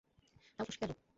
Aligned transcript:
তাও 0.59 0.65
ফসকে 0.67 0.83
গেল। 0.83 0.91